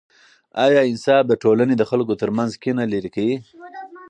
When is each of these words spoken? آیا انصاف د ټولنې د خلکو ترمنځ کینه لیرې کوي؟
آیا 0.65 0.81
انصاف 0.91 1.23
د 1.27 1.33
ټولنې 1.43 1.75
د 1.77 1.83
خلکو 1.89 2.13
ترمنځ 2.21 2.51
کینه 2.61 2.83
لیرې 2.91 3.11
کوي؟ 3.15 3.37